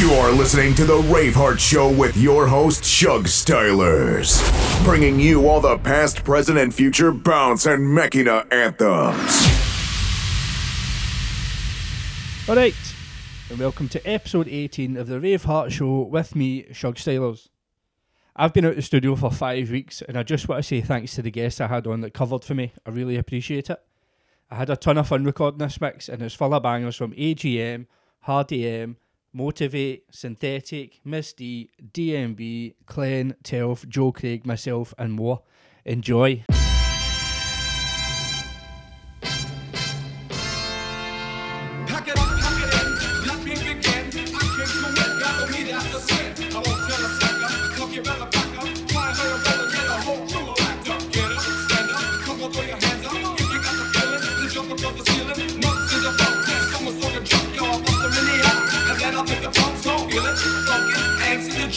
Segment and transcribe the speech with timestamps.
[0.00, 4.40] You're listening to The Raveheart Show with your host, Shug Stylers,
[4.82, 9.46] bringing you all the past, present, and future bounce and Makina anthems.
[12.48, 12.94] Alright,
[13.50, 17.48] and welcome to episode 18 of The Raveheart Show with me, Shug Stylers.
[18.34, 21.14] I've been out the studio for five weeks, and I just want to say thanks
[21.16, 22.72] to the guests I had on that covered for me.
[22.86, 23.82] I really appreciate it.
[24.50, 27.12] I had a ton of fun recording this mix, and it's full of bangers from
[27.12, 27.84] AGM,
[28.20, 28.96] Hard AM,
[29.32, 35.42] Motivate, Synthetic, Miss D, DMB, Clen, Telf, Joe Craig, myself, and more.
[35.84, 36.44] Enjoy.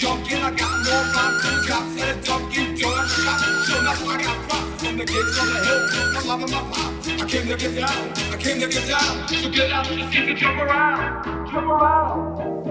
[0.03, 0.43] Junkin'.
[0.43, 3.39] I got more rhymes than cops at a Dunkin' Donuts shop.
[3.66, 6.91] Sure enough, I got props from the kids on the hill, love and my pop.
[7.22, 9.28] I came to get down, I came to get down.
[9.28, 12.62] So get out to the seats and jump around, jump around.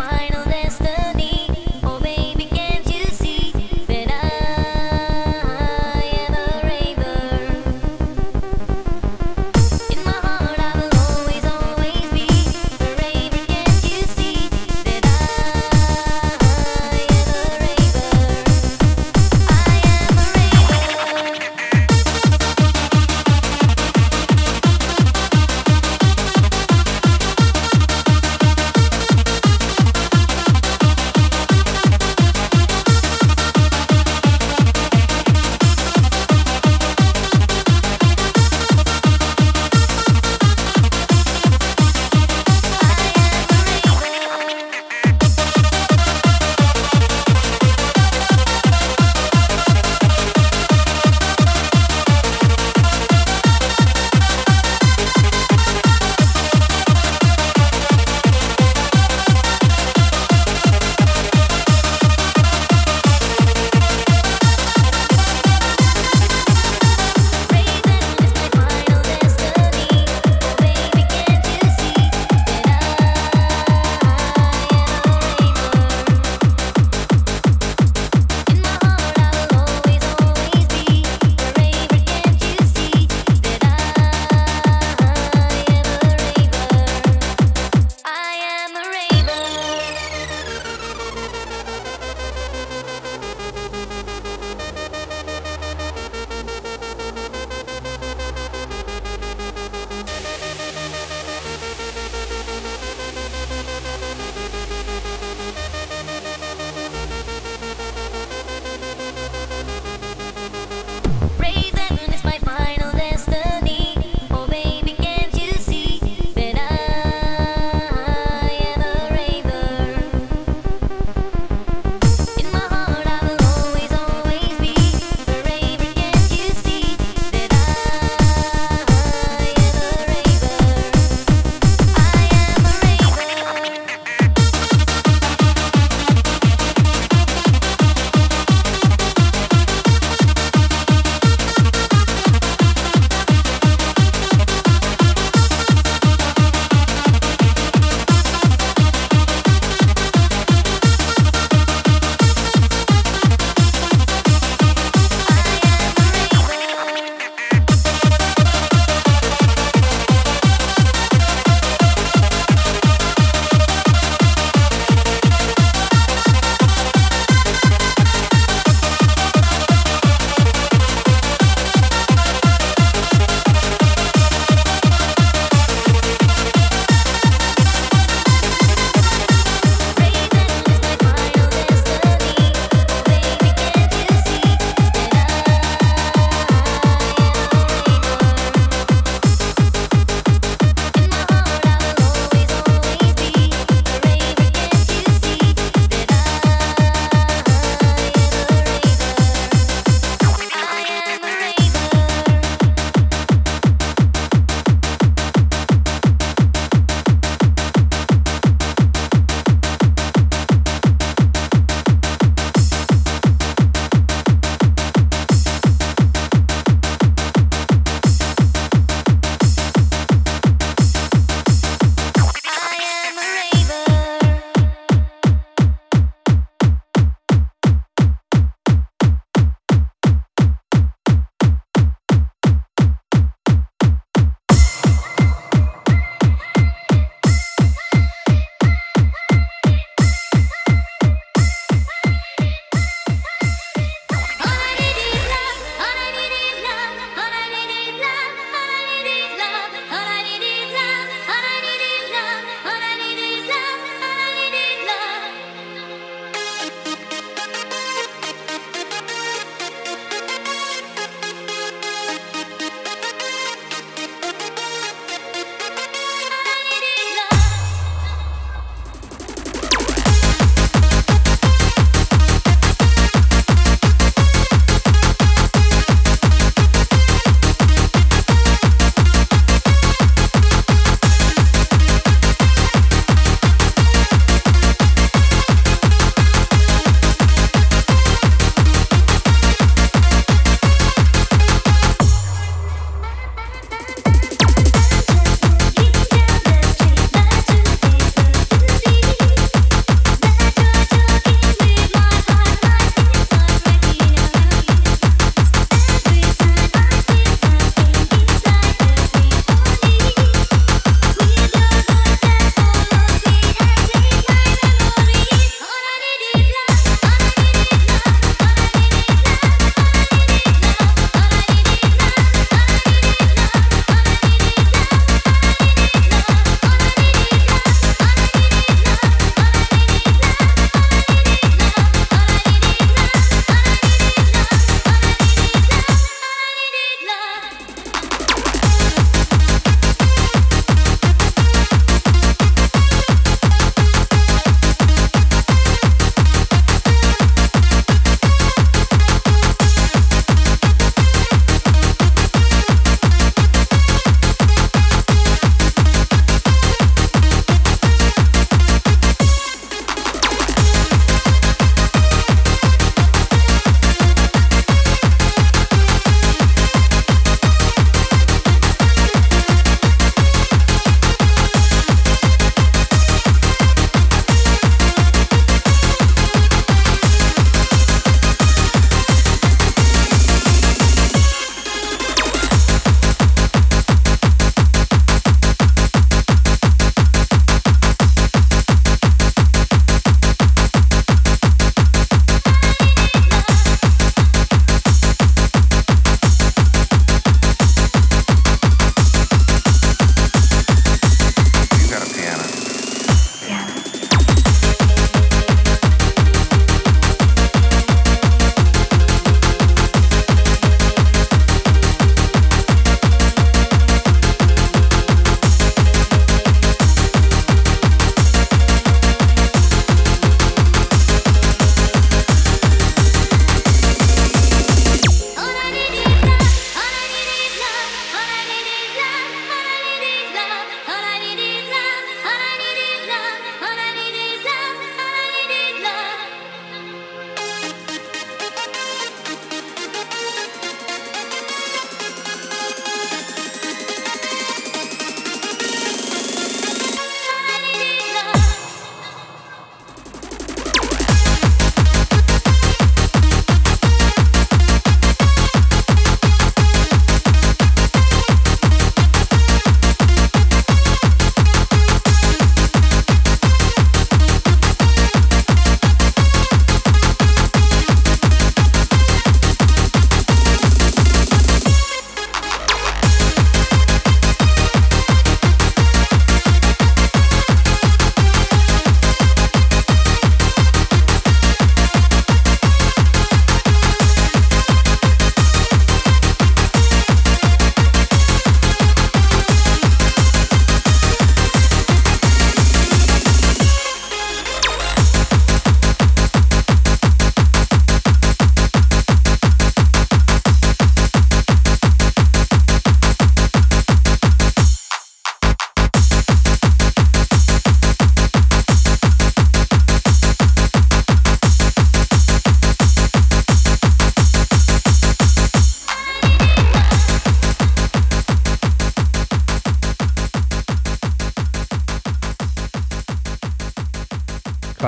[0.00, 0.39] Final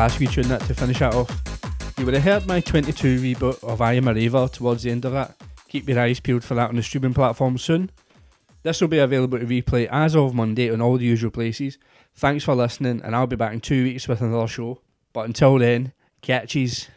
[0.09, 1.31] class wee tune that to finish that off.
[1.97, 5.05] You would have heard my 22 reboot of I Am a Raver towards the end
[5.05, 5.37] of that.
[5.69, 7.89] Keep your eyes peeled for that on the streaming platform soon.
[8.65, 11.79] This will be available to replay as of Monday on all the usual places.
[12.17, 14.81] Thanks for listening, and I'll be back in two weeks with another show.
[15.13, 16.89] But until then, catches.